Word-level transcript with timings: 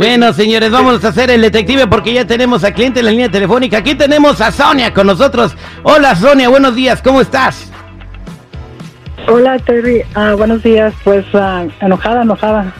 Bueno, 0.00 0.32
señores, 0.32 0.70
vamos 0.70 1.04
a 1.04 1.08
hacer 1.08 1.30
el 1.30 1.42
detective 1.42 1.86
porque 1.86 2.14
ya 2.14 2.26
tenemos 2.26 2.64
a 2.64 2.72
cliente 2.72 3.00
en 3.00 3.04
la 3.04 3.10
línea 3.10 3.30
telefónica. 3.30 3.76
Aquí 3.76 3.94
tenemos 3.94 4.40
a 4.40 4.50
Sonia 4.50 4.94
con 4.94 5.06
nosotros. 5.06 5.54
Hola, 5.82 6.16
Sonia, 6.16 6.48
buenos 6.48 6.74
días, 6.74 7.02
¿cómo 7.02 7.20
estás? 7.20 7.70
Hola 9.28 9.58
Terry, 9.58 10.00
Ah, 10.14 10.32
buenos 10.38 10.62
días. 10.62 10.94
Pues 11.04 11.26
ah, 11.34 11.66
enojada, 11.82 12.22
enojada. 12.22 12.72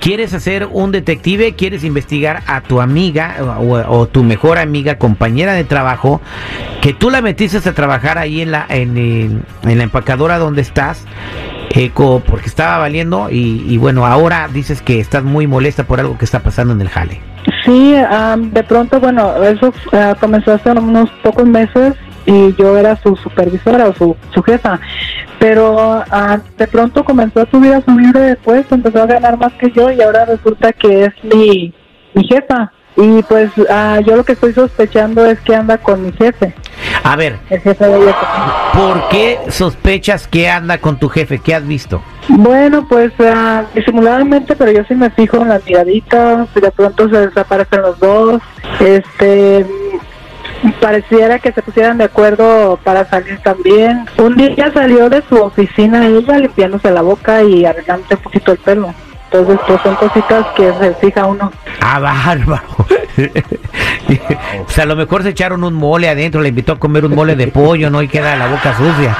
¿Quieres 0.00 0.34
hacer 0.34 0.66
un 0.68 0.90
detective? 0.90 1.54
¿Quieres 1.54 1.84
investigar 1.84 2.42
a 2.48 2.60
tu 2.60 2.80
amiga 2.80 3.36
o, 3.60 3.76
o 3.76 4.08
tu 4.08 4.24
mejor 4.24 4.58
amiga, 4.58 4.98
compañera 4.98 5.52
de 5.52 5.62
trabajo, 5.62 6.20
que 6.82 6.92
tú 6.92 7.08
la 7.08 7.22
metiste 7.22 7.56
a 7.68 7.72
trabajar 7.72 8.18
ahí 8.18 8.40
en 8.40 8.50
la, 8.50 8.66
en 8.68 9.44
la 9.62 9.82
empacadora 9.84 10.38
donde 10.38 10.62
estás? 10.62 11.06
Eh, 11.74 11.90
co- 11.92 12.22
porque 12.24 12.46
estaba 12.48 12.78
valiendo 12.78 13.28
y, 13.30 13.64
y 13.68 13.76
bueno, 13.78 14.06
ahora 14.06 14.48
dices 14.52 14.80
que 14.82 15.00
estás 15.00 15.24
muy 15.24 15.46
molesta 15.46 15.84
por 15.84 16.00
algo 16.00 16.16
que 16.16 16.24
está 16.24 16.40
pasando 16.40 16.72
en 16.72 16.80
el 16.80 16.88
jale. 16.88 17.20
Sí, 17.64 17.94
ah, 17.96 18.36
de 18.38 18.62
pronto, 18.62 19.00
bueno, 19.00 19.34
eso 19.42 19.72
ah, 19.92 20.14
comenzó 20.18 20.52
hace 20.52 20.70
unos 20.70 21.10
pocos 21.22 21.46
meses 21.46 21.94
y 22.26 22.54
yo 22.56 22.76
era 22.78 22.96
su 23.02 23.16
supervisora 23.16 23.88
o 23.88 23.94
su, 23.94 24.16
su 24.32 24.42
jefa. 24.42 24.80
Pero 25.38 26.02
ah, 26.10 26.38
de 26.56 26.66
pronto 26.66 27.04
comenzó 27.04 27.42
a 27.42 27.50
subir 27.50 27.74
a 27.74 27.82
subir 27.82 28.12
de 28.12 28.36
puesto, 28.36 28.74
empezó 28.74 29.02
a 29.02 29.06
ganar 29.06 29.36
más 29.36 29.52
que 29.54 29.70
yo 29.72 29.90
y 29.90 30.00
ahora 30.00 30.24
resulta 30.24 30.72
que 30.72 31.04
es 31.06 31.12
mi, 31.24 31.74
jefa. 32.28 32.72
Y 32.96 33.22
pues 33.24 33.50
ah, 33.68 33.98
yo 34.06 34.16
lo 34.16 34.24
que 34.24 34.32
estoy 34.32 34.52
sospechando 34.52 35.26
es 35.26 35.40
que 35.40 35.54
anda 35.54 35.76
con 35.78 36.06
mi 36.06 36.12
jefe, 36.12 36.54
A 37.04 37.16
ver. 37.16 37.38
¿por 38.72 39.08
qué 39.10 39.38
sospechas 39.48 40.26
que 40.26 40.48
anda 40.48 40.78
con 40.78 40.98
tu 40.98 41.08
jefe? 41.10 41.38
¿Qué 41.38 41.54
has 41.54 41.66
visto? 41.66 42.02
Bueno, 42.28 42.86
pues 42.88 43.12
ah, 43.20 43.64
disimuladamente, 43.74 44.56
pero 44.56 44.72
yo 44.72 44.84
sí 44.88 44.94
me 44.94 45.10
fijo 45.10 45.36
en 45.42 45.50
las 45.50 45.64
miraditas, 45.66 46.48
y 46.56 46.60
de 46.60 46.70
pronto 46.70 47.08
se 47.10 47.26
desaparecen 47.26 47.82
los 47.82 48.00
dos. 48.00 48.42
Este, 48.80 49.66
pareciera 50.80 51.38
que 51.38 51.52
se 51.52 51.60
pusieran 51.60 51.98
de 51.98 52.04
acuerdo 52.04 52.78
para 52.82 53.04
salir 53.04 53.38
también. 53.40 54.06
Un 54.16 54.36
día 54.36 54.72
salió 54.72 55.10
de 55.10 55.22
su 55.28 55.36
oficina 55.36 56.06
ella 56.06 56.38
limpiándose 56.38 56.90
la 56.90 57.02
boca 57.02 57.42
y 57.42 57.66
arreglándose 57.66 58.14
un 58.14 58.22
poquito 58.22 58.52
el 58.52 58.58
pelo. 58.58 58.94
Entonces, 59.30 59.58
pues 59.66 59.80
son 59.82 59.94
cositas 59.96 60.46
que 60.56 60.72
se 60.80 60.94
fija 60.94 61.26
uno. 61.26 61.52
Ah, 61.80 61.98
bárbaro. 61.98 62.62
o 64.66 64.70
sea, 64.70 64.84
a 64.84 64.86
lo 64.86 64.96
mejor 64.96 65.22
se 65.22 65.30
echaron 65.30 65.64
un 65.64 65.74
mole 65.74 66.08
adentro, 66.08 66.40
le 66.40 66.48
invitó 66.48 66.72
a 66.72 66.78
comer 66.78 67.04
un 67.04 67.14
mole 67.14 67.36
de 67.36 67.48
pollo, 67.48 67.90
¿no? 67.90 68.02
Y 68.02 68.08
queda 68.08 68.36
la 68.36 68.48
boca 68.48 68.76
sucia. 68.76 69.16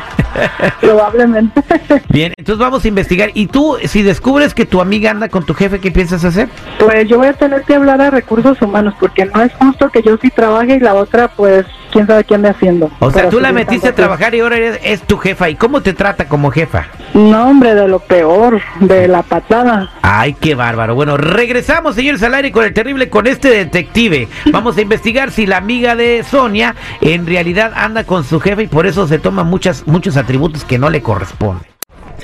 Probablemente. 0.80 1.62
Bien, 2.08 2.34
entonces 2.36 2.58
vamos 2.58 2.84
a 2.84 2.88
investigar. 2.88 3.30
Y 3.34 3.46
tú, 3.46 3.76
si 3.84 4.02
descubres 4.02 4.54
que 4.54 4.66
tu 4.66 4.80
amiga 4.80 5.10
anda 5.10 5.28
con 5.28 5.44
tu 5.44 5.54
jefe, 5.54 5.80
¿qué 5.80 5.90
piensas 5.90 6.24
hacer? 6.24 6.48
Pues 6.78 7.08
yo 7.08 7.18
voy 7.18 7.28
a 7.28 7.32
tener 7.34 7.62
que 7.62 7.74
hablar 7.74 8.00
a 8.00 8.10
recursos 8.10 8.60
humanos 8.60 8.94
porque 8.98 9.26
no 9.26 9.42
es 9.42 9.52
justo 9.54 9.90
que 9.90 10.02
yo 10.02 10.16
sí 10.20 10.30
trabaje 10.30 10.76
y 10.76 10.80
la 10.80 10.94
otra, 10.94 11.28
pues, 11.28 11.66
quién 11.94 12.06
sabe 12.06 12.24
qué 12.24 12.34
ande 12.34 12.48
haciendo. 12.50 12.90
O 12.98 13.10
sea, 13.10 13.30
tú 13.30 13.40
la 13.40 13.52
metiste 13.52 13.88
a 13.88 13.94
trabajar 13.94 14.34
y 14.34 14.40
ahora 14.40 14.56
eres- 14.56 14.80
es 14.84 15.00
tu 15.02 15.16
jefa. 15.16 15.48
¿Y 15.48 15.54
cómo 15.54 15.80
te 15.80 15.94
trata 15.94 16.28
como 16.28 16.50
jefa? 16.50 16.86
No, 17.14 17.48
hombre, 17.48 17.74
de 17.74 17.88
lo 17.88 18.00
peor, 18.00 18.60
de 18.80 19.08
la 19.08 19.22
patada. 19.22 19.90
Ay, 20.02 20.34
qué 20.38 20.54
bárbaro. 20.54 20.94
Bueno, 20.94 21.16
regresamos, 21.16 21.94
señores, 21.94 22.22
al 22.24 22.34
aire 22.34 22.52
con 22.52 22.64
el 22.64 22.74
terrible, 22.74 23.08
con 23.08 23.26
este 23.26 23.48
detective. 23.48 24.28
Vamos 24.50 24.76
a 24.76 24.80
investigar 24.82 25.30
si 25.30 25.46
la 25.46 25.56
amiga 25.58 25.94
de 25.96 26.24
Sonia 26.28 26.74
en 27.00 27.26
realidad 27.26 27.72
anda 27.76 28.04
con 28.04 28.24
su 28.24 28.40
jefe 28.40 28.64
y 28.64 28.66
por 28.66 28.86
eso 28.86 29.06
se 29.06 29.18
toma 29.18 29.44
muchas, 29.44 29.86
muchos 29.86 30.16
atributos 30.16 30.64
que 30.64 30.76
no 30.78 30.90
le 30.90 31.00
corresponden. 31.00 31.64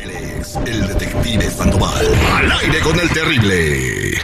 Él 0.03 0.11
es 0.11 0.57
el 0.57 0.87
detective 0.89 1.45
Sandoval. 1.45 2.07
Al 2.39 2.51
aire 2.53 2.81
con 2.81 2.99
el 2.99 3.09
terrible. 3.11 4.19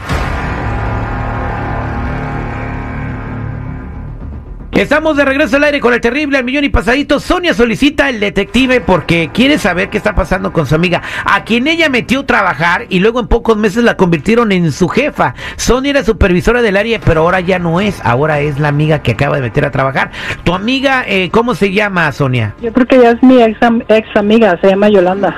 Estamos 4.77 5.17
de 5.17 5.25
regreso 5.25 5.57
al 5.57 5.65
aire 5.65 5.81
con 5.81 5.95
el 5.95 6.03
terrible 6.03 6.37
al 6.37 6.45
millón 6.45 6.65
y 6.65 6.69
pasadito. 6.69 7.19
Sonia 7.19 7.55
solicita 7.55 8.11
el 8.11 8.21
detective 8.21 8.83
porque 8.83 9.31
quiere 9.33 9.57
saber 9.57 9.89
qué 9.89 9.97
está 9.97 10.15
pasando 10.15 10.53
con 10.53 10.67
su 10.67 10.75
amiga, 10.75 11.01
a 11.25 11.45
quien 11.45 11.67
ella 11.67 11.89
metió 11.89 12.21
a 12.21 12.27
trabajar 12.27 12.85
y 12.91 13.01
luego 13.01 13.19
en 13.21 13.27
pocos 13.27 13.57
meses 13.57 13.83
la 13.85 13.97
convirtieron 13.97 14.53
en 14.53 14.71
su 14.73 14.87
jefa. 14.89 15.35
Sonia 15.57 15.93
era 15.93 16.05
supervisora 16.05 16.61
del 16.61 16.77
área, 16.77 17.01
pero 17.03 17.23
ahora 17.23 17.41
ya 17.41 17.59
no 17.59 17.81
es, 17.81 18.05
ahora 18.05 18.41
es 18.41 18.59
la 18.61 18.69
amiga 18.69 18.99
que 19.01 19.13
acaba 19.13 19.37
de 19.37 19.43
meter 19.43 19.65
a 19.65 19.71
trabajar. 19.71 20.11
Tu 20.45 20.53
amiga, 20.53 21.05
eh, 21.07 21.31
¿cómo 21.31 21.55
se 21.55 21.73
llama, 21.73 22.13
Sonia? 22.13 22.55
Yo 22.61 22.71
creo 22.75 22.87
que 22.87 22.97
ella 22.97 23.13
es 23.13 23.23
mi 23.23 23.41
ex, 23.43 23.63
am- 23.63 23.83
ex 23.89 24.07
amiga, 24.15 24.59
se 24.61 24.69
llama 24.69 24.91
Yolanda. 24.91 25.35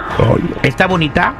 ¿Está 0.64 0.88
bonita? 0.88 1.34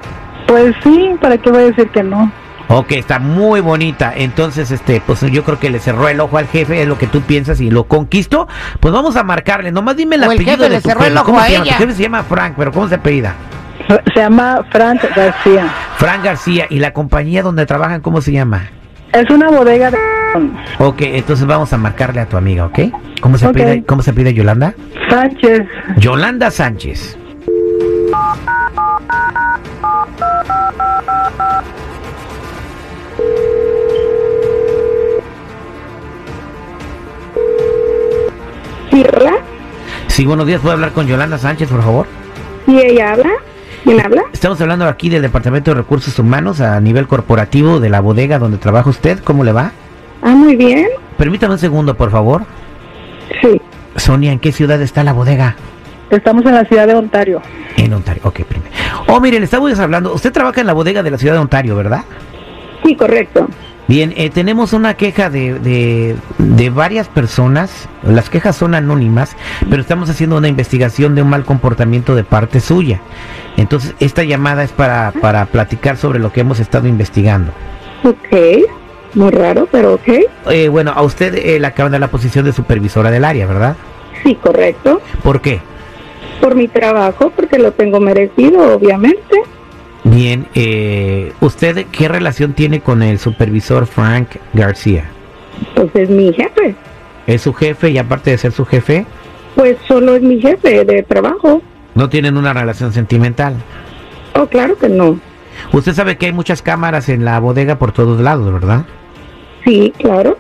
Pues 0.46 0.72
sí, 0.84 1.10
¿para 1.20 1.36
qué 1.36 1.50
voy 1.50 1.62
a 1.62 1.66
decir 1.66 1.88
que 1.88 2.04
no? 2.04 2.30
Ok, 2.68 2.92
está 2.92 3.18
muy 3.18 3.60
bonita. 3.60 4.12
Entonces, 4.14 4.70
este, 4.70 5.00
pues 5.04 5.20
yo 5.22 5.42
creo 5.42 5.58
que 5.58 5.70
le 5.70 5.78
cerró 5.78 6.08
el 6.08 6.20
ojo 6.20 6.36
al 6.38 6.46
jefe, 6.46 6.82
es 6.82 6.88
lo 6.88 6.98
que 6.98 7.06
tú 7.06 7.22
piensas 7.22 7.60
y 7.60 7.70
lo 7.70 7.84
conquistó. 7.84 8.46
Pues 8.80 8.92
vamos 8.92 9.16
a 9.16 9.22
marcarle. 9.24 9.72
Nomás 9.72 9.96
dime 9.96 10.16
el 10.16 10.22
O 10.22 10.24
el 10.26 10.30
apellido 10.32 10.50
jefe 10.58 10.62
de 10.64 10.70
le 10.70 10.80
tu 10.82 10.88
cerró 10.90 11.00
el 11.00 11.06
jefe. 11.08 11.18
ojo 11.18 11.26
¿Cómo 11.26 11.40
a 11.40 11.46
se 11.46 11.52
llama? 11.52 11.64
Tu 11.64 11.68
ella. 11.70 11.78
jefe 11.78 11.92
se 11.94 12.02
llama 12.02 12.22
Frank, 12.24 12.54
pero 12.58 12.72
¿cómo 12.72 12.88
se 12.88 12.94
apellida? 12.96 13.34
Se 14.14 14.20
llama 14.20 14.60
Frank 14.70 15.00
García. 15.16 15.66
Frank 15.96 16.22
García. 16.24 16.66
¿Y 16.68 16.78
la 16.78 16.92
compañía 16.92 17.42
donde 17.42 17.64
trabajan 17.64 18.00
cómo 18.02 18.20
se 18.20 18.32
llama? 18.32 18.68
Es 19.12 19.28
una 19.30 19.48
bodega 19.50 19.90
de... 19.90 19.96
Ok, 20.78 21.00
entonces 21.00 21.46
vamos 21.46 21.72
a 21.72 21.78
marcarle 21.78 22.20
a 22.20 22.26
tu 22.26 22.36
amiga, 22.36 22.66
¿ok? 22.66 22.78
¿Cómo 23.22 23.38
se 23.38 23.46
Ok. 23.46 23.54
pide, 23.54 23.82
cómo 23.84 24.02
se 24.02 24.12
pide 24.12 24.34
Yolanda? 24.34 24.74
Sánchez. 25.08 25.62
Yolanda 25.96 26.50
Sánchez. 26.50 27.17
Sí, 38.98 39.04
hola. 39.16 39.36
Sí, 40.08 40.26
buenos 40.26 40.44
días. 40.44 40.60
¿Puedo 40.60 40.74
hablar 40.74 40.90
con 40.90 41.06
Yolanda 41.06 41.38
Sánchez, 41.38 41.68
por 41.68 41.82
favor? 41.84 42.06
¿Y 42.66 42.80
ella 42.80 43.12
habla? 43.12 43.30
¿Quién 43.84 44.04
habla? 44.04 44.24
Estamos 44.32 44.60
hablando 44.60 44.88
aquí 44.88 45.08
del 45.08 45.22
Departamento 45.22 45.70
de 45.70 45.76
Recursos 45.76 46.18
Humanos 46.18 46.60
a 46.60 46.80
nivel 46.80 47.06
corporativo 47.06 47.78
de 47.78 47.90
la 47.90 48.00
bodega 48.00 48.40
donde 48.40 48.58
trabaja 48.58 48.90
usted. 48.90 49.20
¿Cómo 49.20 49.44
le 49.44 49.52
va? 49.52 49.70
Ah, 50.20 50.30
muy 50.30 50.56
bien. 50.56 50.88
Permítame 51.16 51.52
un 51.52 51.60
segundo, 51.60 51.96
por 51.96 52.10
favor. 52.10 52.42
Sí. 53.40 53.60
Sonia, 53.94 54.32
¿en 54.32 54.40
qué 54.40 54.50
ciudad 54.50 54.82
está 54.82 55.04
la 55.04 55.12
bodega? 55.12 55.54
Estamos 56.10 56.44
en 56.46 56.56
la 56.56 56.64
ciudad 56.64 56.88
de 56.88 56.94
Ontario. 56.94 57.40
En 57.76 57.92
Ontario. 57.92 58.22
Ok, 58.24 58.40
primero. 58.48 58.74
Oh, 59.06 59.20
mire, 59.20 59.38
le 59.38 59.44
estamos 59.44 59.78
hablando. 59.78 60.12
Usted 60.12 60.32
trabaja 60.32 60.60
en 60.60 60.66
la 60.66 60.72
bodega 60.72 61.04
de 61.04 61.12
la 61.12 61.18
ciudad 61.18 61.34
de 61.34 61.40
Ontario, 61.40 61.76
¿verdad? 61.76 62.02
Sí, 62.84 62.96
correcto. 62.96 63.46
Bien, 63.88 64.12
eh, 64.18 64.28
tenemos 64.28 64.74
una 64.74 64.94
queja 64.94 65.30
de, 65.30 65.58
de, 65.58 66.14
de 66.36 66.70
varias 66.70 67.08
personas. 67.08 67.88
Las 68.02 68.28
quejas 68.28 68.54
son 68.54 68.74
anónimas, 68.74 69.34
pero 69.70 69.80
estamos 69.80 70.10
haciendo 70.10 70.36
una 70.36 70.48
investigación 70.48 71.14
de 71.14 71.22
un 71.22 71.30
mal 71.30 71.46
comportamiento 71.46 72.14
de 72.14 72.22
parte 72.22 72.60
suya. 72.60 73.00
Entonces, 73.56 73.94
esta 73.98 74.24
llamada 74.24 74.62
es 74.62 74.72
para, 74.72 75.12
para 75.22 75.46
platicar 75.46 75.96
sobre 75.96 76.18
lo 76.18 76.30
que 76.32 76.40
hemos 76.40 76.60
estado 76.60 76.86
investigando. 76.86 77.50
Ok. 78.04 78.68
Muy 79.14 79.30
raro, 79.30 79.66
pero 79.72 79.94
ok. 79.94 80.08
Eh, 80.50 80.68
bueno, 80.68 80.92
a 80.94 81.00
usted 81.02 81.34
eh, 81.34 81.58
le 81.58 81.66
acaban 81.66 81.90
de 81.90 81.94
dar 81.94 82.02
la 82.02 82.10
posición 82.10 82.44
de 82.44 82.52
supervisora 82.52 83.10
del 83.10 83.24
área, 83.24 83.46
¿verdad? 83.46 83.74
Sí, 84.22 84.34
correcto. 84.34 85.00
¿Por 85.22 85.40
qué? 85.40 85.60
Por 86.42 86.54
mi 86.54 86.68
trabajo, 86.68 87.32
porque 87.34 87.58
lo 87.58 87.72
tengo 87.72 88.00
merecido, 88.00 88.74
obviamente. 88.74 89.42
Bien, 90.04 90.46
eh, 90.54 91.32
¿usted 91.40 91.86
qué 91.90 92.08
relación 92.08 92.52
tiene 92.54 92.80
con 92.80 93.02
el 93.02 93.18
supervisor 93.18 93.86
Frank 93.86 94.28
García? 94.54 95.04
Pues 95.74 95.88
es 95.94 96.08
mi 96.08 96.32
jefe. 96.32 96.74
¿Es 97.26 97.42
su 97.42 97.52
jefe 97.52 97.90
y 97.90 97.98
aparte 97.98 98.30
de 98.30 98.38
ser 98.38 98.52
su 98.52 98.64
jefe, 98.64 99.04
Pues 99.54 99.76
solo 99.86 100.14
es 100.16 100.22
mi 100.22 100.40
jefe 100.40 100.84
de 100.84 101.02
trabajo. 101.02 101.60
no 101.94 102.08
tienen 102.08 102.36
una 102.36 102.52
relación 102.52 102.92
sentimental? 102.92 103.54
Oh, 104.34 104.46
claro 104.46 104.78
que 104.78 104.88
no. 104.88 105.18
Usted 105.72 105.92
sabe 105.94 106.16
que 106.16 106.26
hay 106.26 106.32
muchas 106.32 106.62
cámaras 106.62 107.08
en 107.08 107.24
la 107.24 107.40
bodega 107.40 107.78
por 107.78 107.90
todos 107.92 108.20
lados, 108.20 108.52
¿verdad? 108.52 108.84
Sí, 109.64 109.92
claro. 109.98 110.38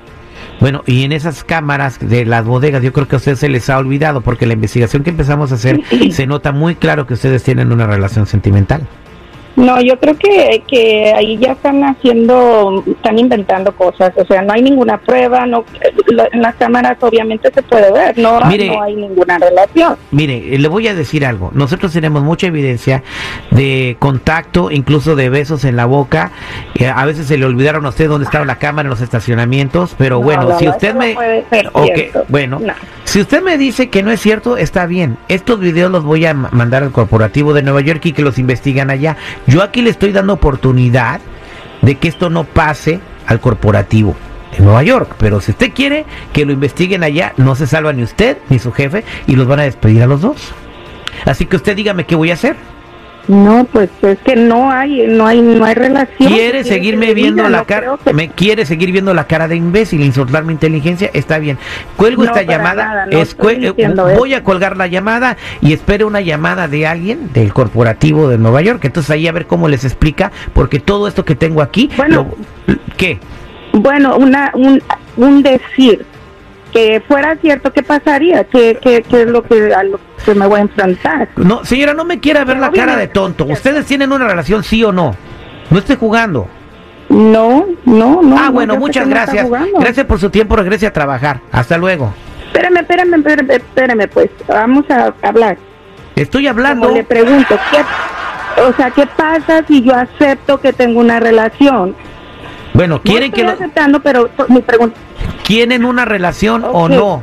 Bueno, 0.60 0.82
y 0.86 1.02
en 1.02 1.10
esas 1.12 1.42
cámaras 1.44 1.98
de 2.00 2.24
las 2.24 2.44
bodegas 2.44 2.82
yo 2.82 2.92
creo 2.92 3.08
que 3.08 3.16
a 3.16 3.18
usted 3.18 3.34
se 3.34 3.48
les 3.48 3.68
ha 3.70 3.78
olvidado 3.78 4.20
porque 4.20 4.46
la 4.46 4.52
investigación 4.54 5.02
que 5.02 5.10
empezamos 5.10 5.50
a 5.50 5.56
hacer 5.56 5.80
se 6.12 6.26
nota 6.28 6.52
muy 6.52 6.76
claro 6.76 7.06
que 7.06 7.14
ustedes 7.14 7.42
tienen 7.42 7.72
una 7.72 7.86
relación 7.88 8.26
sentimental. 8.26 8.82
No, 9.58 9.80
yo 9.80 9.98
creo 9.98 10.16
que, 10.16 10.62
que 10.68 11.12
ahí 11.16 11.36
ya 11.36 11.52
están 11.52 11.82
haciendo, 11.82 12.84
están 12.86 13.18
inventando 13.18 13.72
cosas. 13.74 14.12
O 14.16 14.24
sea, 14.24 14.40
no 14.42 14.52
hay 14.52 14.62
ninguna 14.62 14.98
prueba, 14.98 15.46
no, 15.46 15.64
en 16.32 16.42
las 16.42 16.54
cámaras 16.54 16.96
obviamente 17.00 17.50
se 17.52 17.62
puede 17.62 17.90
ver, 17.92 18.16
no, 18.18 18.40
Mire. 18.42 18.68
no 18.68 18.82
hay 18.82 18.94
ninguna 18.94 19.36
relación. 19.38 19.96
Mire, 20.12 20.54
eh, 20.54 20.58
le 20.58 20.68
voy 20.68 20.86
a 20.86 20.94
decir 20.94 21.26
algo. 21.26 21.50
Nosotros 21.54 21.92
tenemos 21.92 22.22
mucha 22.22 22.46
evidencia 22.46 23.02
de 23.50 23.96
contacto, 23.98 24.70
incluso 24.70 25.16
de 25.16 25.28
besos 25.28 25.64
en 25.64 25.74
la 25.74 25.86
boca. 25.86 26.30
A 26.94 27.04
veces 27.04 27.26
se 27.26 27.36
le 27.36 27.44
olvidaron 27.44 27.84
a 27.84 27.88
usted 27.88 28.08
dónde 28.08 28.26
estaba 28.26 28.44
la 28.44 28.56
cámara 28.60 28.86
en 28.86 28.90
los 28.90 29.00
estacionamientos, 29.00 29.96
pero 29.98 30.18
No, 30.20 30.24
bueno, 30.24 30.42
no, 30.50 30.58
si 30.58 30.68
usted 30.68 30.94
me... 30.94 31.14
puede 31.14 31.44
ser 31.50 31.70
bueno, 32.28 32.60
No. 32.60 32.74
Si 33.08 33.20
usted 33.22 33.42
me 33.42 33.56
dice 33.56 33.88
que 33.88 34.02
no 34.02 34.10
es 34.10 34.20
cierto, 34.20 34.56
está 34.56 34.86
bien. 34.86 35.16
Estos 35.28 35.60
videos 35.60 35.90
los 35.90 36.04
voy 36.04 36.26
a 36.26 36.34
ma- 36.34 36.50
mandar 36.52 36.82
al 36.82 36.92
corporativo 36.92 37.54
de 37.54 37.62
Nueva 37.62 37.80
York 37.80 38.04
y 38.06 38.12
que 38.12 38.22
los 38.22 38.38
investigan 38.38 38.90
allá. 38.90 39.16
Yo 39.46 39.62
aquí 39.62 39.80
le 39.82 39.90
estoy 39.90 40.12
dando 40.12 40.34
oportunidad 40.34 41.20
de 41.80 41.94
que 41.94 42.08
esto 42.08 42.28
no 42.28 42.44
pase 42.44 43.00
al 43.26 43.40
corporativo 43.40 44.14
en 44.56 44.64
Nueva 44.64 44.82
York. 44.82 45.14
Pero 45.18 45.40
si 45.40 45.52
usted 45.52 45.72
quiere 45.72 46.04
que 46.32 46.44
lo 46.44 46.52
investiguen 46.52 47.02
allá, 47.02 47.32
no 47.38 47.54
se 47.54 47.66
salva 47.66 47.92
ni 47.92 48.02
usted 48.02 48.38
ni 48.50 48.58
su 48.58 48.72
jefe 48.72 49.04
y 49.26 49.36
los 49.36 49.46
van 49.46 49.60
a 49.60 49.64
despedir 49.64 50.02
a 50.02 50.06
los 50.06 50.20
dos. 50.20 50.52
Así 51.24 51.46
que 51.46 51.56
usted 51.56 51.74
dígame 51.76 52.04
qué 52.04 52.14
voy 52.14 52.30
a 52.30 52.34
hacer. 52.34 52.56
No, 53.28 53.66
pues 53.70 53.90
es 54.02 54.18
que 54.20 54.36
no 54.36 54.70
hay, 54.72 55.06
no 55.06 55.26
hay, 55.26 55.42
no 55.42 55.64
hay 55.64 55.74
relación. 55.74 56.32
¿Quiere 56.32 56.64
seguirme 56.64 57.12
viendo 57.12 57.42
diga? 57.44 57.50
la 57.50 57.58
No 57.58 57.64
cara? 57.66 57.96
que- 58.02 58.14
¿Me 58.14 58.30
quiere 58.30 58.64
seguir 58.64 58.90
viendo 58.90 59.12
la 59.12 59.26
cara 59.26 59.46
de 59.48 59.54
imbécil, 59.56 60.02
insultar 60.02 60.44
mi 60.44 60.54
inteligencia? 60.54 61.10
Está 61.12 61.38
bien. 61.38 61.58
Cuelgo 61.96 62.24
No, 62.24 62.30
esta 62.30 62.42
llamada. 62.42 62.84
nada, 62.86 63.06
no 63.06 63.18
eh, 64.08 64.14
voy 64.16 64.32
a 64.34 64.42
colgar 64.42 64.76
la 64.78 64.86
llamada 64.86 65.36
y 65.60 65.74
espero 65.74 66.06
una 66.06 66.22
llamada 66.22 66.68
de 66.68 66.86
alguien 66.86 67.30
del 67.34 67.52
corporativo 67.52 68.28
de 68.28 68.38
Nueva 68.38 68.62
York. 68.62 68.82
Entonces 68.86 69.10
ahí 69.10 69.28
a 69.28 69.32
ver 69.32 69.46
cómo 69.46 69.68
les 69.68 69.84
explica, 69.84 70.32
porque 70.54 70.80
todo 70.80 71.06
esto 71.06 71.24
que 71.24 71.34
tengo 71.34 71.60
aquí. 71.60 71.90
Bueno. 71.98 72.26
lo- 72.66 72.76
¿Qué? 72.96 73.18
Bueno, 73.74 74.16
una, 74.16 74.50
un, 74.54 74.82
un 75.18 75.42
decir 75.42 76.06
que 76.78 77.02
fuera 77.06 77.36
cierto, 77.36 77.72
¿qué 77.72 77.82
pasaría? 77.82 78.44
¿Qué, 78.44 78.78
qué, 78.80 79.02
qué 79.02 79.22
es 79.22 79.28
lo 79.28 79.42
que, 79.42 79.74
a 79.74 79.82
lo 79.82 79.98
que 80.24 80.34
me 80.34 80.46
voy 80.46 80.60
a 80.60 80.62
enfrentar? 80.62 81.28
No, 81.36 81.64
señora, 81.64 81.92
no 81.92 82.04
me 82.04 82.20
quiera 82.20 82.40
ver 82.44 82.56
Pero 82.56 82.60
la 82.60 82.70
cara 82.70 82.96
de 82.96 83.08
tonto. 83.08 83.46
¿Ustedes 83.46 83.86
tienen 83.86 84.12
una 84.12 84.26
relación 84.26 84.62
sí 84.62 84.84
o 84.84 84.92
no? 84.92 85.16
No 85.70 85.78
esté 85.78 85.96
jugando. 85.96 86.46
No, 87.08 87.66
no, 87.84 88.22
no. 88.22 88.38
ah, 88.38 88.46
no, 88.46 88.52
bueno, 88.52 88.76
muchas 88.76 89.04
que 89.04 89.10
gracias. 89.10 89.48
Gracias 89.78 90.06
por 90.06 90.20
su 90.20 90.30
tiempo. 90.30 90.54
Regrese 90.56 90.86
a 90.86 90.92
trabajar. 90.92 91.40
Hasta 91.50 91.76
luego. 91.78 92.12
Espérame, 92.46 92.78
espérame, 92.78 93.14
espérame, 93.14 93.50
espérame, 93.50 94.08
pues, 94.08 94.30
vamos 94.46 94.84
a 94.90 95.12
hablar. 95.22 95.58
Estoy 96.14 96.46
hablando. 96.46 96.86
Como 96.86 96.96
le 96.96 97.04
pregunto, 97.04 97.58
¿qué, 97.70 98.62
o 98.62 98.72
sea, 98.74 98.90
¿qué 98.90 99.06
pasa 99.06 99.64
si 99.66 99.82
yo 99.82 99.94
acepto 99.94 100.60
que 100.60 100.72
tengo 100.72 101.00
una 101.00 101.18
relación? 101.18 101.96
Bueno, 102.74 103.00
¿quieren 103.02 103.30
no 103.30 103.34
que 103.34 103.40
estoy 103.40 103.56
lo, 103.56 103.64
aceptando, 103.64 104.00
pero 104.00 104.30
mi 104.48 104.60
pregunta 104.60 104.96
quieren 105.48 105.84
una 105.86 106.04
relación 106.04 106.62
o 106.70 106.88
no? 106.88 107.22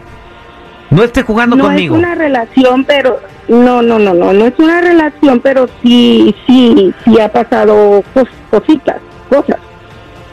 No 0.89 1.04
esté 1.04 1.22
jugando 1.22 1.56
no 1.56 1.66
conmigo. 1.66 1.95
es 1.95 2.00
una 2.00 2.16
relación, 2.16 2.83
pero 2.86 3.19
no, 3.48 3.81
no, 3.83 4.00
no, 4.00 4.13
no, 4.16 4.33
no 4.33 4.45
es 4.45 4.54
una 4.57 4.81
relación, 4.81 5.39
pero 5.39 5.68
sí, 5.83 6.36
sí, 6.48 6.94
sí 7.06 7.19
ha 7.19 7.31
pasado 7.31 8.04
cos- 8.16 8.27
cositas, 8.50 8.98
cosas. 9.30 9.57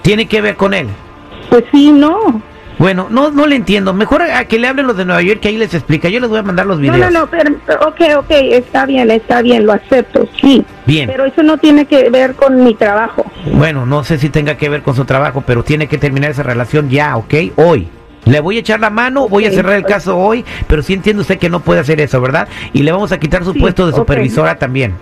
Tiene 0.01 0.27
que 0.27 0.41
ver 0.41 0.57
con 0.57 0.73
él. 0.75 0.89
Pues 1.51 1.65
sí, 1.71 1.93
no. 1.93 2.41
Bueno, 2.83 3.07
no, 3.11 3.31
no 3.31 3.47
le 3.47 3.55
entiendo. 3.55 3.95
Mejor 3.95 4.23
a 4.23 4.45
que 4.47 4.59
le 4.59 4.67
hablen 4.67 4.89
los 4.89 4.97
de 4.97 5.05
Nueva 5.05 5.23
York 5.23 5.39
que 5.39 5.47
ahí 5.47 5.57
les 5.57 5.73
explica. 5.73 6.09
Yo 6.09 6.19
les 6.19 6.29
voy 6.29 6.41
a 6.41 6.43
mandar 6.43 6.67
los 6.67 6.79
No, 6.81 6.93
videos. 6.93 7.13
no, 7.13 7.21
no, 7.21 7.27
pero, 7.29 7.55
pero, 7.65 7.79
ok, 7.87 8.01
ok, 8.25 8.31
está 8.31 8.87
bien, 8.87 9.09
está 9.13 9.41
bien, 9.41 9.65
lo 9.67 9.73
acepto, 9.73 10.27
sí. 10.41 10.65
Bien. 10.85 11.09
Pero 11.09 11.25
eso 11.25 11.45
no 11.45 11.59
tiene 11.59 11.87
que 11.87 12.11
ver 12.11 12.35
con 12.35 12.65
mi 12.65 12.75
trabajo. 12.75 13.25
Bueno, 13.53 13.87
no 13.87 14.03
sé 14.03 14.19
si 14.19 14.31
tenga 14.31 14.57
que 14.57 14.69
ver 14.69 14.83
con 14.83 14.97
su 14.97 15.05
trabajo, 15.05 15.45
pero 15.47 15.63
tiene 15.63 15.87
que 15.87 15.97
terminar 15.97 16.33
esa 16.33 16.43
relación 16.43 16.91
ya, 16.91 17.17
¿ok? 17.17 17.35
Hoy. 17.55 17.87
Le 18.25 18.41
voy 18.41 18.57
a 18.57 18.61
echar 18.61 18.81
la 18.81 18.91
mano, 18.91 19.29
voy 19.29 19.47
a 19.47 19.53
cerrar 19.53 19.75
el 19.75 19.85
caso 19.85 20.19
hoy, 20.19 20.45
pero 20.67 20.83
sí 20.83 20.93
entiende 20.93 21.21
usted 21.23 21.39
que 21.39 21.49
no 21.49 21.61
puede 21.61 21.79
hacer 21.79 22.01
eso, 22.01 22.21
¿verdad? 22.21 22.49
Y 22.73 22.83
le 22.83 22.91
vamos 22.91 23.13
a 23.13 23.21
quitar 23.21 23.45
su 23.45 23.53
Sí, 23.53 23.61
puesto 23.61 23.87
de 23.87 23.93
supervisora 23.93 24.57
también. 24.57 24.95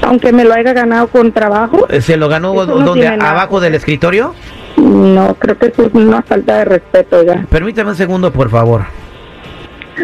Aunque 0.00 0.32
me 0.32 0.44
lo 0.44 0.54
haya 0.54 0.72
ganado 0.72 1.08
con 1.08 1.30
trabajo, 1.30 1.86
¿Se 2.00 2.16
lo 2.16 2.30
ganó 2.30 2.54
no 2.54 2.64
donde? 2.64 3.06
¿Abajo 3.06 3.60
del 3.60 3.74
escritorio? 3.74 4.34
No, 4.82 5.34
creo 5.34 5.56
que 5.58 5.66
eso 5.66 5.82
es 5.86 5.94
una 5.94 6.22
falta 6.22 6.58
de 6.58 6.64
respeto 6.64 7.22
ya. 7.22 7.44
Permítame 7.48 7.90
un 7.90 7.96
segundo, 7.96 8.32
por 8.32 8.50
favor. 8.50 8.82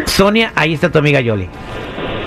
Sonia, 0.05 0.51
ahí 0.55 0.73
está 0.73 0.91
tu 0.91 0.99
amiga 0.99 1.19
Yoli. 1.19 1.49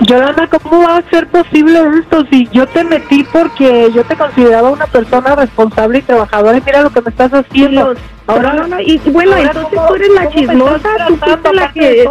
Yolanda, 0.01 0.47
¿cómo 0.47 0.83
va 0.83 0.97
a 0.97 1.01
ser 1.09 1.27
posible 1.27 1.79
esto 1.99 2.25
si 2.29 2.47
yo 2.51 2.67
te 2.67 2.83
metí 2.83 3.23
porque 3.31 3.89
yo 3.93 4.03
te 4.03 4.15
consideraba 4.15 4.69
una 4.69 4.85
persona 4.87 5.35
responsable 5.35 5.99
y 5.99 6.01
trabajadora 6.01 6.57
y 6.57 6.61
mira 6.65 6.81
lo 6.81 6.89
que 6.89 7.01
me 7.01 7.09
estás 7.09 7.31
haciendo? 7.31 7.93
Ahora 8.27 8.53
no, 8.53 8.67
no, 8.67 8.79
y 8.81 8.97
bueno, 9.05 9.37
entonces 9.37 9.65
¿cómo- 9.73 9.87
tú 9.87 9.95
eres 9.95 10.09
la 10.13 10.29
chismosa, 10.29 10.89
tú 11.07 11.17
fuiste 11.17 11.53
la 11.53 11.71
que 11.71 12.05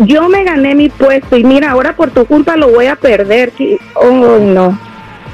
yo 0.00 0.28
me 0.28 0.44
gané 0.44 0.74
mi 0.74 0.88
puesto 0.88 1.36
y 1.36 1.44
mira, 1.44 1.70
ahora 1.72 1.94
por 1.94 2.10
tu 2.10 2.24
culpa 2.26 2.56
lo 2.56 2.68
voy 2.68 2.86
a 2.86 2.96
perder. 2.96 3.52
Oh, 3.94 4.38
no. 4.40 4.78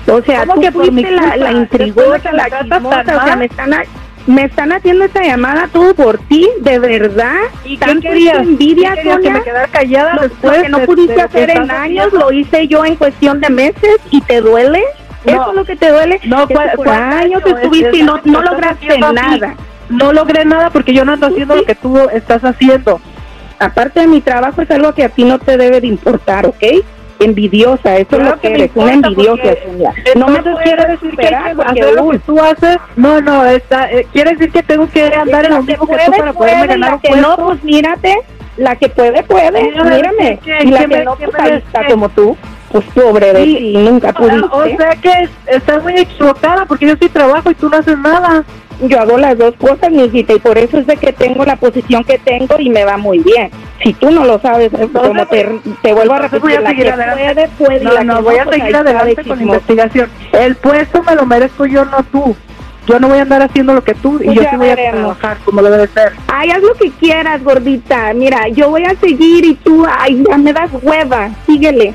O 0.06 0.22
sea, 0.22 0.40
¿Cómo 0.40 0.54
tú 0.54 0.60
que 0.60 0.72
fuiste 0.72 1.10
la, 1.10 1.36
la 1.36 1.52
intrigosa, 1.52 2.32
la 2.32 2.46
tan 2.48 2.68
chismosa, 2.68 3.00
o 3.16 3.24
sea, 3.26 3.36
me 3.36 3.44
están, 3.46 3.72
a- 3.74 3.84
me 4.26 4.44
están 4.44 4.72
haciendo 4.72 5.04
esta 5.04 5.22
llamada 5.22 5.68
todo 5.72 5.94
por 5.94 6.18
ti, 6.18 6.48
de 6.60 6.78
verdad. 6.78 7.36
¿Y 7.64 7.76
qué 7.78 7.86
¿Tanto 7.86 8.00
querías? 8.08 8.38
envidia, 8.38 8.90
¿Qué 8.90 8.96
querías, 8.96 9.16
que 9.18 9.22
Sonia? 9.24 9.32
me 9.32 9.42
quedara 9.44 9.66
callada 9.68 10.14
Lo, 10.14 10.22
después 10.22 10.56
lo 10.58 10.62
que 10.62 10.68
no 10.70 10.78
de- 10.78 10.86
pudiste 10.86 11.14
de 11.14 11.22
hacer 11.22 11.50
en 11.50 11.70
años 11.70 12.12
lo 12.12 12.32
hice 12.32 12.66
yo 12.68 12.84
en 12.84 12.96
cuestión 12.96 13.40
de 13.40 13.50
meses 13.50 13.96
y 14.10 14.20
te 14.20 14.40
duele. 14.40 14.82
No. 15.24 15.32
Eso 15.32 15.50
es 15.50 15.56
lo 15.56 15.64
que 15.64 15.76
te 15.76 15.90
duele. 15.90 16.20
No, 16.24 16.46
que 16.46 16.54
¿cuál- 16.54 16.70
por 16.76 16.84
cuál 16.86 17.02
años 17.02 17.42
año? 17.44 17.56
estuviste 17.56 17.88
Es- 17.90 17.96
y 17.96 18.02
no, 18.02 18.20
no 18.24 18.42
lograste 18.42 18.98
nada. 18.98 19.54
No 19.88 20.12
logré 20.12 20.44
nada 20.44 20.70
porque 20.70 20.92
yo 20.92 21.04
no 21.04 21.12
ando 21.12 21.26
haciendo 21.28 21.56
lo 21.56 21.64
que 21.64 21.74
tú 21.74 21.98
estás 22.12 22.42
haciendo. 22.44 23.00
Aparte 23.58 24.00
de 24.00 24.06
mi 24.06 24.20
trabajo 24.20 24.60
es 24.62 24.70
algo 24.70 24.92
que 24.94 25.04
a 25.04 25.08
ti 25.08 25.24
no 25.24 25.38
te 25.38 25.56
debe 25.56 25.80
de 25.80 25.86
importar, 25.86 26.46
¿ok? 26.46 26.62
Envidiosa, 27.24 27.96
eso 27.96 28.00
es 28.02 28.06
Claro 28.18 28.24
lo 28.36 28.40
que 28.40 28.48
me 28.50 28.54
eres, 28.56 28.70
una 28.74 28.92
envidiosa. 28.92 29.42
No 30.16 30.28
me 30.28 30.40
quiere 30.62 30.86
decir 30.86 31.16
que 31.16 31.26
hay 31.26 31.54
que 31.56 31.62
hacer 31.62 31.94
lo 31.94 32.10
que 32.10 32.18
tú 32.20 32.40
haces. 32.40 32.76
No, 32.96 33.20
no, 33.20 33.44
está, 33.46 33.90
eh, 33.90 34.06
quiere 34.12 34.32
decir 34.32 34.50
que 34.52 34.62
tengo 34.62 34.88
que 34.88 35.04
andar 35.06 35.44
en 35.46 35.52
lo 35.54 35.60
que 35.64 35.72
mismo 35.72 35.86
que 35.86 35.96
tú 36.04 36.12
para 36.12 36.32
poderme 36.32 36.66
ganar 36.66 36.94
un 36.94 37.00
que 37.00 37.16
no, 37.16 37.36
pues 37.36 37.64
mírate, 37.64 38.14
la 38.56 38.76
que 38.76 38.88
puede, 38.88 39.22
puede, 39.24 39.62
Mírame, 39.64 39.94
mírame. 39.96 40.38
¿qué- 40.44 40.58
Y 40.64 40.70
la 40.70 40.84
que 40.86 41.04
no, 41.04 41.16
pues 41.16 41.30
ahí 41.40 41.52
está 41.54 41.86
como 41.86 42.08
tú, 42.10 42.36
pues 42.70 42.84
pobre 42.94 43.32
de 43.32 43.44
Sí. 43.44 43.56
ti, 43.56 43.76
nunca 43.78 44.12
pudiste. 44.12 44.46
O 44.52 44.64
sea 44.76 44.90
que 45.00 45.28
estás 45.46 45.82
muy 45.82 45.94
equivocada 45.94 46.64
porque 46.66 46.86
yo 46.86 46.94
sí 47.00 47.08
trabajo 47.08 47.50
y 47.50 47.54
tú 47.54 47.68
no 47.68 47.76
haces 47.78 47.98
nada. 47.98 48.44
Yo 48.82 49.00
hago 49.00 49.16
las 49.18 49.38
dos 49.38 49.54
cosas, 49.56 49.90
mijita, 49.90 50.32
y 50.34 50.38
por 50.38 50.58
eso 50.58 50.78
es 50.78 50.86
de 50.86 50.96
que 50.96 51.12
tengo 51.12 51.44
la 51.44 51.56
posición 51.56 52.02
que 52.04 52.18
tengo 52.18 52.56
y 52.58 52.70
me 52.70 52.84
va 52.84 52.96
muy 52.96 53.20
bien. 53.20 53.50
Si 53.82 53.92
tú 53.94 54.10
no 54.10 54.24
lo 54.24 54.38
sabes, 54.40 54.72
eh, 54.74 54.88
como 54.92 55.26
te, 55.26 55.48
te 55.82 55.92
vuelvo 55.92 56.14
a 56.14 56.16
entonces 56.16 56.40
voy 56.40 56.52
repetir, 56.52 56.58
a 56.58 56.60
la 56.60 56.70
seguir 56.70 56.84
que 56.84 56.90
adelante. 56.92 57.50
puede, 57.58 57.84
No, 57.84 57.92
la 57.92 57.98
que 58.00 58.04
no, 58.04 58.22
voy 58.22 58.36
a 58.38 58.44
pues 58.44 58.56
seguir 58.58 58.76
adelante 58.76 59.24
con 59.24 59.36
la 59.36 59.42
investigación. 59.44 60.10
El 60.32 60.56
puesto 60.56 61.02
me 61.02 61.14
lo 61.14 61.24
merezco 61.26 61.66
yo, 61.66 61.84
no 61.84 62.02
tú. 62.10 62.36
Yo 62.86 63.00
no 63.00 63.08
voy 63.08 63.16
a 63.18 63.22
andar 63.22 63.40
haciendo 63.40 63.72
lo 63.72 63.82
que 63.82 63.94
tú 63.94 64.16
y 64.20 64.26
Pues 64.26 64.36
yo 64.36 64.42
sí 64.50 64.56
voy 64.56 64.68
a 64.68 64.76
trabajar 64.76 65.38
como 65.42 65.62
debe 65.62 65.78
de 65.78 65.86
ser. 65.88 66.12
Ay, 66.26 66.50
haz 66.50 66.60
lo 66.60 66.74
que 66.74 66.90
quieras, 66.90 67.42
gordita. 67.42 68.12
Mira, 68.12 68.46
yo 68.48 68.68
voy 68.68 68.84
a 68.84 68.94
seguir 68.96 69.42
y 69.46 69.54
tú, 69.54 69.86
ay, 69.90 70.22
ya 70.28 70.36
me 70.36 70.52
das 70.52 70.70
hueva. 70.82 71.30
Síguele. 71.46 71.94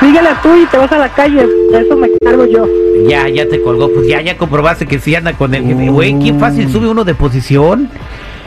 Síguela 0.00 0.40
tú 0.42 0.56
y 0.56 0.64
te 0.66 0.78
vas 0.78 0.90
a 0.90 0.98
la 0.98 1.08
calle. 1.10 1.46
De 1.70 1.80
eso 1.80 1.96
me 1.96 2.08
cargo 2.18 2.46
yo. 2.46 2.66
Ya, 3.08 3.28
ya 3.28 3.48
te 3.48 3.60
colgó. 3.62 3.92
Pues 3.92 4.06
ya, 4.08 4.20
ya 4.20 4.36
comprobaste 4.36 4.86
que 4.86 4.98
sí 4.98 5.14
anda 5.14 5.32
con 5.32 5.54
el 5.54 5.64
jefe. 5.64 5.88
Güey, 5.88 6.18
qué 6.18 6.34
fácil 6.34 6.70
sube 6.70 6.88
uno 6.88 7.04
de 7.04 7.14
posición. 7.14 7.90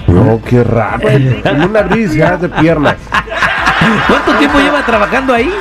No, 0.08 0.42
qué 0.44 0.64
raro. 0.64 1.08
Como 1.44 1.66
una 1.66 1.84
risa 1.84 2.38
de 2.38 2.50
piernas. 2.50 2.98
¿Cuánto 4.08 4.34
tiempo 4.38 4.60
lleva 4.60 4.86
trabajando 4.86 5.34
ahí? 5.34 5.52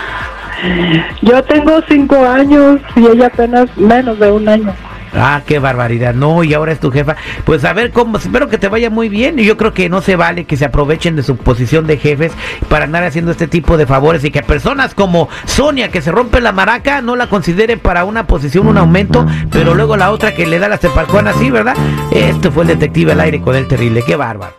Yo 1.23 1.43
tengo 1.45 1.81
cinco 1.89 2.17
años 2.25 2.81
y 2.95 3.07
ella 3.07 3.27
apenas 3.27 3.77
menos 3.77 4.19
de 4.19 4.31
un 4.31 4.49
año. 4.49 4.75
Ah, 5.15 5.43
qué 5.47 5.59
barbaridad. 5.59 6.15
No, 6.15 6.45
y 6.45 6.55
ahora 6.55 6.73
es 6.73 6.81
tu 6.81 6.91
jefa. 6.91 7.17
Pues 7.45 7.65
a 7.65 7.73
ver 7.73 7.91
cómo, 7.91 8.19
espero 8.19 8.49
que 8.49 8.59
te 8.59 8.69
vaya 8.69 8.91
muy 8.91 9.09
bien. 9.09 9.39
Y 9.39 9.45
yo 9.45 9.57
creo 9.57 9.73
que 9.73 9.89
no 9.89 10.01
se 10.01 10.17
vale 10.17 10.45
que 10.45 10.57
se 10.57 10.65
aprovechen 10.65 11.17
de 11.17 11.23
su 11.23 11.37
posición 11.37 11.87
de 11.87 11.99
jefes 11.99 12.33
para 12.69 12.85
andar 12.85 13.05
haciendo 13.05 13.31
este 13.31 13.49
tipo 13.49 13.77
de 13.77 13.87
favores 13.87 14.25
y 14.25 14.31
que 14.31 14.43
personas 14.43 14.95
como 14.95 15.29
Sonia, 15.45 15.91
que 15.91 16.03
se 16.03 16.13
rompe 16.13 16.41
la 16.41 16.53
maraca, 16.53 17.03
no 17.03 17.17
la 17.17 17.29
consideren 17.29 17.79
para 17.79 18.05
una 18.05 18.27
posición, 18.27 18.67
un 18.67 18.79
aumento, 18.79 19.27
pero 19.51 19.75
luego 19.75 19.97
la 19.97 20.11
otra 20.11 20.35
que 20.35 20.47
le 20.47 20.59
da 20.59 20.69
la 20.69 20.79
cepalcuana 20.79 21.31
así, 21.31 21.51
¿verdad? 21.51 21.77
Esto 22.11 22.53
fue 22.53 22.63
el 22.63 22.69
detective 22.69 23.13
al 23.13 23.21
aire 23.21 23.41
con 23.41 23.57
el 23.57 23.67
terrible. 23.67 24.03
Qué 24.07 24.17
bárbaro. 24.17 24.53